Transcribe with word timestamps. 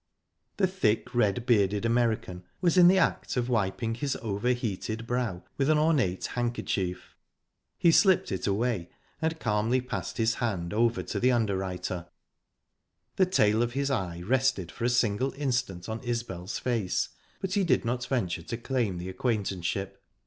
The 0.57 0.65
thick, 0.65 1.13
red 1.13 1.45
bearded 1.45 1.85
American 1.85 2.43
was 2.59 2.75
in 2.75 2.87
the 2.87 2.97
act 2.97 3.37
of 3.37 3.49
wiping 3.49 3.93
his 3.93 4.15
over 4.15 4.47
heated 4.49 5.05
brow 5.05 5.43
with 5.59 5.69
an 5.69 5.77
ornate 5.77 6.25
handkerchief. 6.25 7.15
He 7.77 7.91
slipped 7.91 8.31
it 8.31 8.47
away, 8.47 8.89
and 9.21 9.39
calmly 9.39 9.79
passed 9.79 10.17
his 10.17 10.33
hand 10.41 10.73
over 10.73 11.03
to 11.03 11.19
the 11.19 11.31
underwriter. 11.31 12.07
The 13.17 13.27
tail 13.27 13.61
of 13.61 13.73
his 13.73 13.91
eye 13.91 14.21
rested 14.25 14.71
for 14.71 14.85
a 14.85 14.89
single 14.89 15.33
instant 15.33 15.87
on 15.87 16.01
Isbel's 16.03 16.57
face, 16.57 17.09
but 17.39 17.53
he 17.53 17.63
did 17.63 17.85
not 17.85 18.07
venture 18.07 18.41
to 18.41 18.57
claim 18.57 18.97
the 18.97 19.07
acquaintanceship. 19.09 20.01